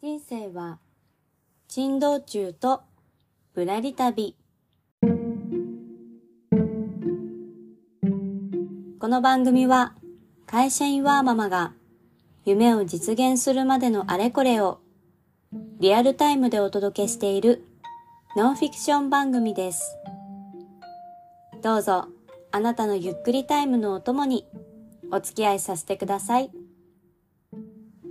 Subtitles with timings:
[0.00, 0.78] 人生は
[1.66, 2.82] 珍道中と
[3.52, 4.36] ぶらり旅
[9.00, 9.96] この番組は
[10.46, 11.72] 会社員ワーママが
[12.44, 14.78] 夢を実現するまでのあれこれを
[15.80, 17.64] リアルタイムでお届けしている
[18.36, 19.96] ノンフィクション番組です。
[21.60, 22.06] どうぞ
[22.52, 24.46] あなたのゆっくりタイムのお供に
[25.10, 26.52] お付き合いさせてください。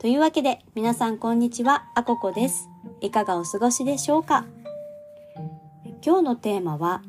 [0.00, 2.70] というわけで皆さんこんにちは、あここです。
[3.02, 4.46] いかがお過ごしでしょうか？
[6.02, 7.02] 今日のテーマは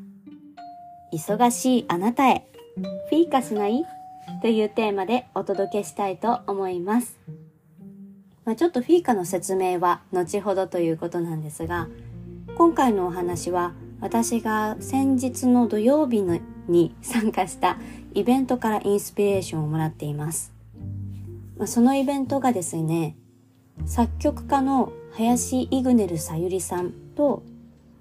[1.10, 2.46] 忙しいあなたへ
[3.08, 3.86] フィーカしない？
[4.42, 7.18] というテーマでお届けしたいと思います。
[8.44, 11.88] まあ、ちょっとフィーカの説明は後ほどということなんですが、
[12.58, 17.78] 今回のお話は私が先日の土曜日のに参加した
[18.12, 20.51] イベントからインスピレーションをもらっています。
[21.62, 23.16] まあ、そのイベントがですね、
[23.86, 27.44] 作曲家の林イグネルさゆりさんと、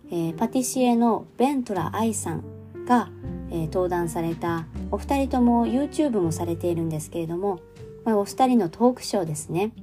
[0.10, 2.44] えーパティシエのベントラアイさん
[2.88, 3.12] が、
[3.52, 7.60] えー登壇されたお二人とも YouTube もされているんですけれども、
[8.04, 9.74] まあ、お二人のトークショーですね。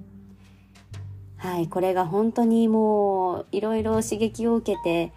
[1.36, 5.12] はい、これが本当にもういろいろ刺激を受けて、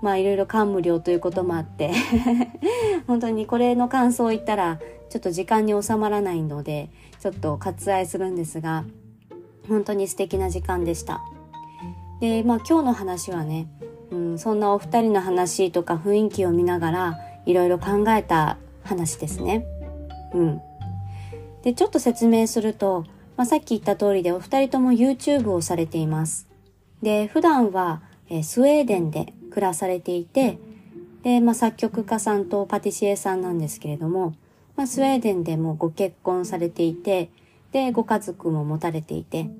[0.00, 1.92] まあいろいろ感無量ということもあって、
[3.06, 6.90] 本当にこれの感想を言ったらちょっと時間に収まらないので、
[7.20, 8.84] ちょっと割愛するんですが、
[9.68, 11.22] 本当に素敵な時間でした。
[12.20, 13.68] で、まあ今日の話はね、
[14.10, 19.66] うん、そんなお二人の話とか雰囲気を見ながらいろいろ考えた話ですね。
[20.32, 20.60] うん。
[21.62, 23.04] で、ちょっと説明すると、
[23.36, 26.48] まあ、さっき言った通りでお二人とも YouTube をされています。
[27.02, 30.58] で、普段は、えスウェーデンで暮らされていて、
[31.22, 34.34] で、まあ、作曲家さんとパティシエさんなんですけれども、
[34.76, 37.30] まあ、スウェーデンでもご結婚されていて、
[37.72, 39.50] で、ご家族も持たれていて、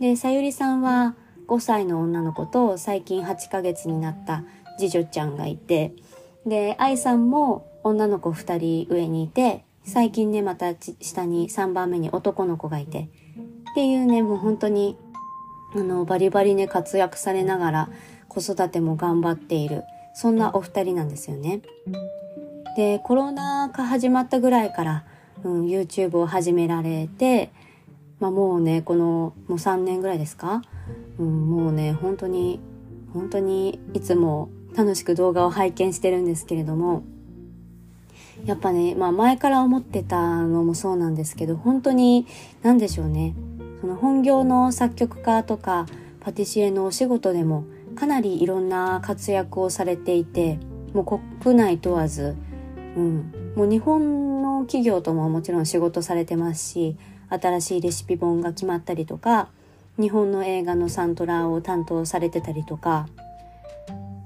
[0.00, 1.16] で、さゆりさんは
[1.48, 4.44] 5歳の女の子と最近8ヶ月になった
[4.78, 5.92] 次女ちゃんがいて、
[6.46, 13.08] で、愛さんも女の子2人上にいて、最近ね、また下に3番目に男の子がいて、
[13.72, 14.96] っていうね、もう本当に、
[15.74, 17.88] あの、バリバリね、活躍されながら
[18.28, 19.82] 子育ても頑張っている、
[20.14, 21.60] そんなお二人なんですよね。
[22.76, 25.04] で、コロナ禍始まったぐらいから、
[25.42, 27.50] うん、YouTube を始められて、
[28.20, 30.62] まあもうね、この、もう3年ぐらいですか？
[31.18, 32.60] うん、もうね、本当に、
[33.12, 37.02] 本当にいつも楽しく動画を拝見してるんですけれども、
[38.44, 42.26] やっぱね、まあ前から思ってたのもそうなんですけど、本当に、
[42.62, 43.34] なんでしょうね。
[43.80, 45.86] その本業の作曲家とか
[46.20, 47.64] パティシエのお仕事でも
[47.94, 50.58] かなりいろんな活躍をされていて、
[50.92, 52.36] もう国内問わず、
[52.96, 56.96] うん、もう日本の企業とももちろん仕事されてますし、
[57.28, 59.48] 新しいレシピ本が決まったりとか、
[59.98, 63.08] 日本の映画のサントラを担当されてたりとか、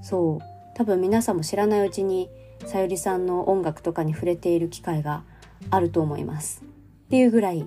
[0.02, 0.44] そう、
[0.74, 2.28] 多分皆さんも知らないうちに
[2.66, 5.22] さゆりさんの音楽とかに触れている機会が
[5.70, 6.62] あると思います。
[7.06, 7.64] っていうぐらい、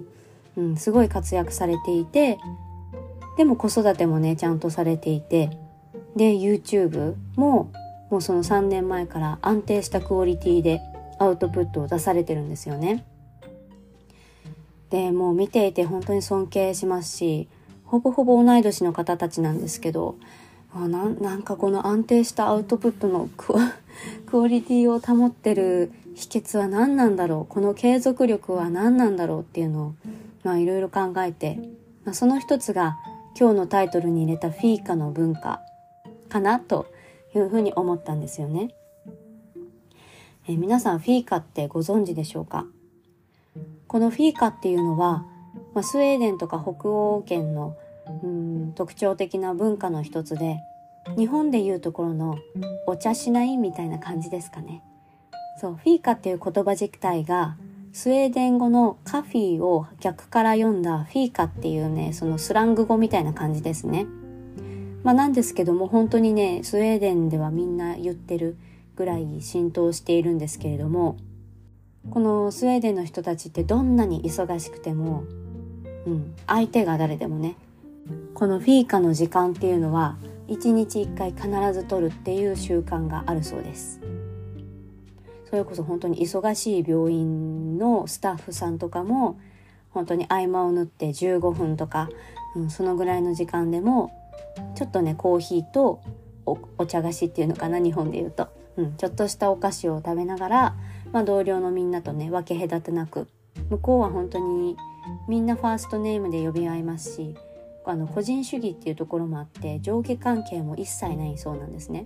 [0.56, 2.40] うん、すごい活躍されていて、
[3.38, 5.58] でも子育てもね、ちゃんとされていて、
[6.16, 7.72] で、YouTube も、
[8.10, 10.82] もうその3年前から安定したクオリティで
[11.20, 13.06] アウトプットを出されてるんですよね。
[14.90, 17.50] で、もう見ていて本当に尊敬しますし、
[17.84, 20.16] ほぼほぼ同い年の方たちなんですけど、
[20.74, 23.30] あななんかこの安定したアウトプットの
[24.28, 27.54] クオリティを保ってる秘訣は何なんだろう？
[27.54, 29.94] この継続力は何なんだろうっていうの
[30.46, 31.60] をいろいろ考えて、
[32.06, 32.98] まあ、その一つが
[33.40, 35.62] 今日のタイトルに入れたフィーカの文化
[36.30, 36.88] かなと
[37.38, 38.74] いうふうに思ったんですよね。
[40.48, 42.66] え皆さんフィーカってご存知でしょうか？
[43.88, 45.26] このフィーカっていうのは、
[45.74, 47.76] まあ、スウェーデンとか北欧圏の
[48.24, 50.60] うん特徴的な文化の一つで
[51.18, 52.38] 日本でいうところの
[52.86, 54.84] お茶しないみたいな感じですかね。
[55.60, 57.58] そう、フィーカっていう言葉自体が
[57.92, 64.06] スウェーデン語のカフィーを逆から読んだフィーカっていうね、そのスラング語みたいな感じですね。
[65.04, 68.58] まあなんですけども本当にね、スウェーデンではみんな言ってる
[68.96, 71.18] ぐらい浸透しているんですけれども、
[72.10, 75.24] このスウェーデンの人たちってどんなに忙しくても、
[76.06, 77.56] うん、相手が誰でもね、
[78.34, 80.18] このフィーカの時間っていうのは
[80.48, 84.00] 1日1回必ず取るっていう習慣があるそうです。
[85.50, 89.40] それこそ本当に忙しい病院のスタッフさんとかも
[89.92, 92.10] 本当に合間を縫って15分とか、
[92.56, 94.12] うん、そのぐらいの時間でも
[94.76, 96.02] ちょっとねコーヒーと
[96.46, 98.48] お茶菓子っていうのかな日本で言うと、
[98.78, 100.76] うん、ちょっとしたお菓子を食べながら、
[101.12, 103.28] まあ、同僚のみんなとね分け隔てなく。
[103.70, 104.78] 向こうは本当に
[105.28, 107.36] みんなファーストネームで呼び合いますし
[107.86, 112.06] あの個人主義っていうところもあって上下関係も一切ないそうなんですね。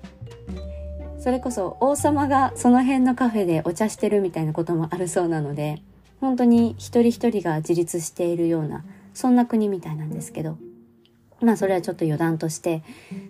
[1.20, 5.80] それこそ王様がその辺のカフェでお茶してるみたいなこともあるそうなので
[6.20, 8.84] 本当に一人一人が自立しているような
[9.14, 10.58] そんな国みたいなんですけど。
[11.42, 12.84] まあそれはちょっと余談として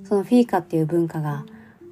[0.04, 1.46] そのフィーカっていう文化が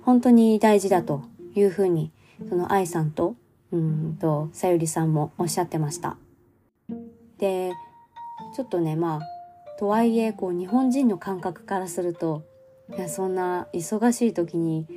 [0.04, 1.24] 本当に大事だと
[1.56, 2.12] いうふうに
[2.48, 3.36] その愛さんと
[3.72, 6.18] うんとさゆりさんもおっしゃってました。
[7.38, 7.72] で
[8.56, 9.22] ちょっとねまあ
[9.80, 12.44] とはいえこう日本人の感覚からすると
[12.96, 14.88] いやそんな忙しい時に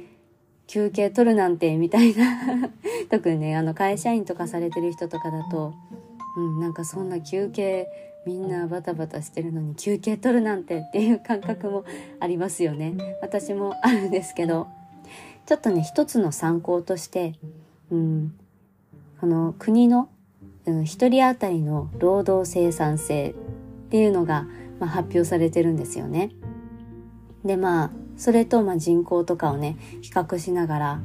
[0.67, 2.71] 休憩取るなんてみたいな
[3.11, 5.75] 特にねあの会社員とかされてる人とかだと、
[6.37, 7.89] うん、なんかそんな休憩
[8.27, 11.85] みんなバタバタしてるのに休憩取るなんてっていう感覚も
[12.21, 14.69] ありますよね私もあるんですけど
[15.47, 17.35] ちょっとね一つの参考として、
[17.91, 18.35] うん、
[19.21, 20.09] この国の、
[20.67, 23.35] うん、1人当たりの労働生産性っ
[23.91, 24.47] ていうのが、
[24.79, 26.31] まあ、発表されてるんですよね。
[27.45, 31.03] でまあそれとまあ人口とかをね比較しながら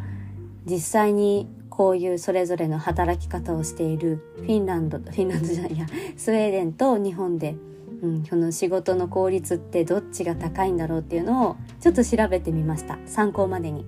[0.66, 5.86] 実際にこういうそれぞれの働き方をしているフィンランド フィンランドじゃないや
[6.18, 7.56] スウェーデンと日本で、
[8.02, 13.86] うん、その仕事の効率ってどっちが高いんだろうっていうのをちょっと調べてみました参考までに。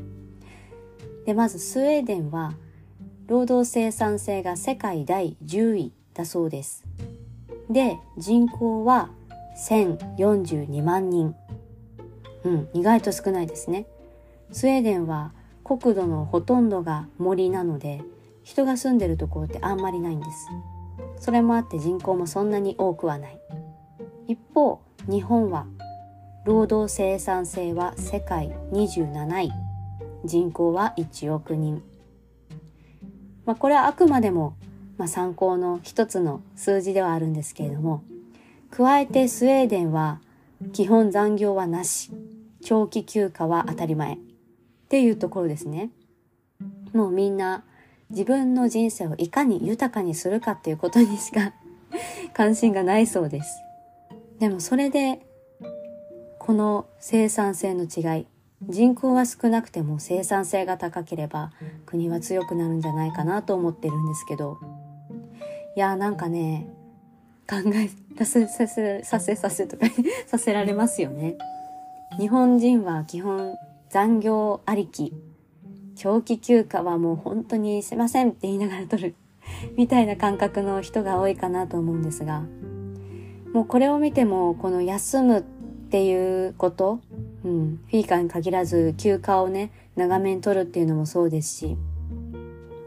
[1.26, 2.54] でまずスウェーデンは
[3.26, 6.86] 労働生産性が世界第10位だそうです。
[7.72, 9.10] で人口は
[9.58, 11.34] 1042万人。
[12.44, 13.88] うん、意外と少ないですね。
[14.52, 15.34] スウェーデンは
[15.70, 18.02] 国土のほとんどが森なので
[18.42, 20.48] 人が住んでるところってあんまりないんです。
[21.20, 23.40] それもあって人口もそんなに多くはない。
[24.28, 25.68] 一方、日本は
[26.44, 29.52] 労働生産性は世界27位。
[30.26, 31.84] 人口は1億人。
[33.46, 34.56] まあ、これはあくまでも、
[34.98, 38.04] まあ、参考の一つの数字ではあるんですけれども、
[38.72, 40.20] 加えてスウェーデンは
[40.74, 42.12] 基本残業はなし。
[42.62, 44.18] 長期休暇は当たり前。
[44.90, 45.92] っていうところですね。
[46.94, 47.64] もうみんな
[48.10, 51.54] 自分の人生をいかに豊かにするかっていうことにしか
[52.34, 53.62] 関心がないそうです。
[54.40, 55.22] でもそれで、
[56.40, 58.26] この生産性の違い、
[58.68, 61.52] 人口は少なくても生産性が高ければ
[61.86, 64.58] 国は強くなるんじゃないかなと思ってるんですけど、
[65.76, 66.68] いやーなんかね、
[67.48, 69.86] 考えさせさせさせさせとか
[70.26, 71.38] させられますよね。
[72.18, 73.56] 日本人は基本
[73.90, 75.14] 残業ありき。
[75.96, 79.16] 長期休暇はもう本当にすいませんって言いながら取る。
[79.76, 82.44] みたいな感覚の人が多いかなと思うんですが、
[83.52, 85.42] もうこれを見てもこの休むっ
[85.90, 87.00] ていうこと、
[87.44, 91.78] うん、フィーカーに限らず休暇をね、長めに取るっていうのもそうですし、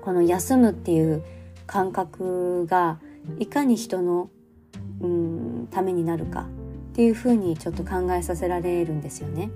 [0.02, 1.22] この休むっていう
[1.66, 2.98] 感覚が
[3.38, 4.30] いかに人の
[5.00, 6.46] うんためになるか
[6.92, 9.50] っていうふうにちょっと考えさせられるんですよね。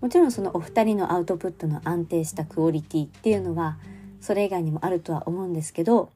[0.00, 3.76] もちろんそのお二人のアウトプットの安定したクオリティっていうのは
[4.20, 6.10] それ以外にもあるとは思うんですけど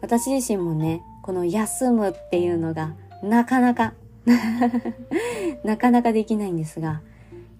[0.00, 3.94] 私自身もねこの休むっていうのがなかなか
[5.64, 7.00] なかなかできないんですが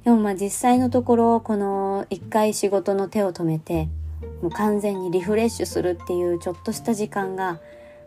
[0.04, 3.88] でもまあ実際のところこの一回仕事の手を止めて
[4.42, 7.60] もう完全にリフレッシュするっていうちょっとした時間が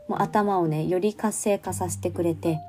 [0.08, 2.60] もう頭をねより活性化させてくれて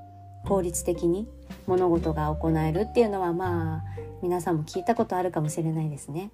[0.45, 1.27] 効率的に
[1.67, 3.85] 物事が行えるっていうのはまあ
[4.23, 6.31] 皆さんも聞いたことあるかもしれないですね。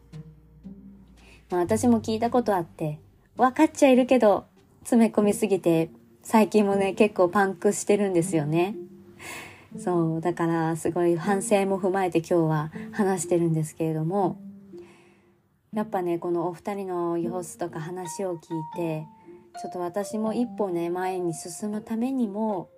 [1.51, 3.01] まあ、私も聞いたことあって
[3.37, 4.45] 分かっちゃいるけど
[4.81, 5.91] 詰め込みすぎて
[6.23, 8.77] 最近もね結構パンクしてるんですよね。
[9.79, 14.41] そうだからすごい反省も踏まえて今日は話してるんですけれども
[15.73, 18.39] やっぱねこのお二人の様子とか話を聞い
[18.75, 19.07] て
[19.63, 22.69] ちょっと私も一歩ね前に進むためにも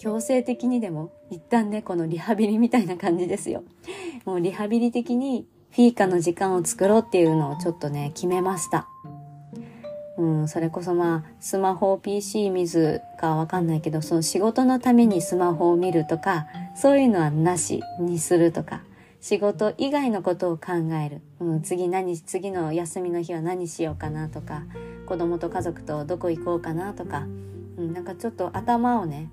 [0.00, 3.62] 強制的にでも一旦ねこのリハビリみたいな感じですよ。
[4.24, 8.88] もうリハビリ的にフィーカの時間を作ろうっていうのをちょっとね決めました。
[10.16, 18.82] うん、それこそまあスマホ PC 見ずかわかんないけどその仕事のためにスマホを見るとかそういうのはなしにするとか
[19.20, 20.72] 仕事以外のことを考
[21.04, 24.62] える、うん、次何次の休みの日は何しようかなとか
[25.06, 27.26] 子供と家族とどこ行こうかなとか、
[27.76, 29.30] うん、なんかちょっと頭をね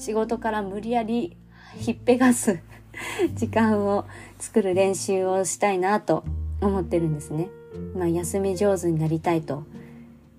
[0.00, 1.36] 仕事から無理やり
[1.76, 2.58] ひっぺがす
[3.36, 4.06] 時間を
[4.38, 6.24] 作る練習をしたいなと
[6.62, 7.50] 思ってるんですね。
[7.94, 9.64] まあ休み上手になりたいと。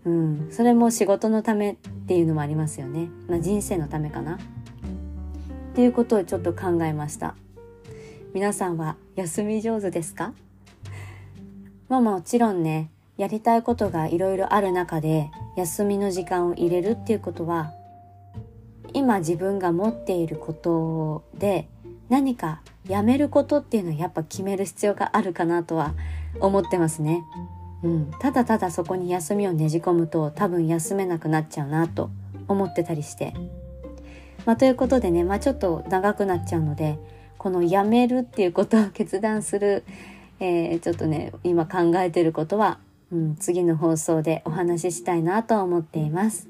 [0.04, 1.76] うん、それも仕事のためっ
[2.08, 3.10] ていうのもありますよね。
[3.28, 4.38] まあ人生のためかな。
[4.38, 4.38] っ
[5.76, 7.36] ていうことをちょっと考えました。
[8.34, 10.34] 皆さんは休み上手ですか？
[11.88, 17.76] まあもちろんね、やりたいことがいろいろある中で休みの時間を入れるっていうことは
[18.94, 21.68] 今自分が持っていることで
[22.10, 25.94] 何かやめることっていうのはやっぱ決める必要があるかなとは
[26.40, 27.24] 思ってますね。
[27.84, 32.12] うん、ただただそこに休みをねじ込むと多分休めなくなっちゃうなと
[32.48, 33.34] 思ってたりして。
[34.46, 36.98] まあ、ということでね、まあ、ちょっと長くなっちゃうので
[37.38, 39.84] このやめるっていうことを決断する、
[40.40, 42.80] えー、ちょっとね今考えてることは、
[43.12, 46.48] うん、次の放送でお話ししたいなと思っています。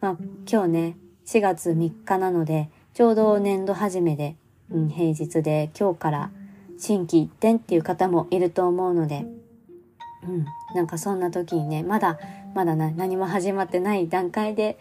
[0.00, 0.16] まあ、
[0.50, 4.36] 今日ね4月3日なのでちょうど年度始めで、
[4.70, 6.30] うん、平日で今日から
[6.78, 9.24] 心機一転っていう方もいると思うので、
[10.24, 12.18] うん、なんかそんな時にねまだ
[12.54, 14.78] まだ何も始まってない段階で、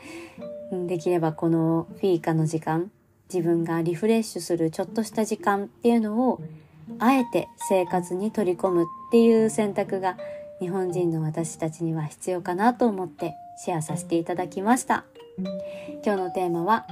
[0.72, 2.92] うん、できればこのフィーカの時間
[3.34, 6.42] 自分がリフレッシュするちょっとした時間っていうのを
[7.00, 10.18] あえて生活に取り込むっていう選択が
[10.60, 13.34] 日本人の私たちには必要かなと思って
[13.64, 15.06] シェアさせていただきました。
[15.38, 16.86] 今日のテーマは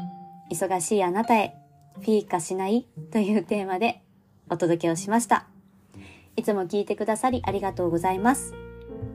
[0.51, 1.55] 忙しいあなたへ
[1.95, 4.01] フィーカしないというテーマで
[4.49, 5.47] お届けをしました。
[6.35, 8.53] いつも聞いてくださりありがとうございます。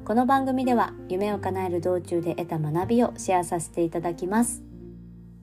[0.05, 4.63] この番組では夢を叶える道中で得た学びをシェアさせていただきます。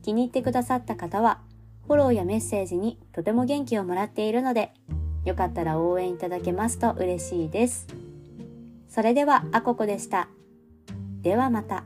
[0.04, 1.42] 気に入ってくださった方は、
[1.86, 4.72] フォローやメッセージにとても元気をもらっているので、
[5.26, 7.88] よかったら応援いただけますと嬉しいです。
[8.88, 10.30] それでは、あここでした。
[11.22, 11.84] ではまた。